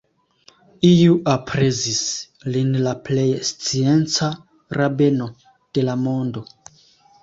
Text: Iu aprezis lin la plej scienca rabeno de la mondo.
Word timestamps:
Iu 0.87 1.17
aprezis 1.33 2.01
lin 2.57 2.73
la 2.87 2.95
plej 3.11 3.29
scienca 3.53 4.35
rabeno 4.83 5.33
de 5.77 5.91
la 5.91 6.01
mondo. 6.07 6.49